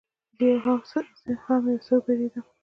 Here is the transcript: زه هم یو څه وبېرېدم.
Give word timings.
زه 1.27 1.33
هم 1.45 1.63
یو 1.71 1.79
څه 1.85 1.93
وبېرېدم. 1.97 2.45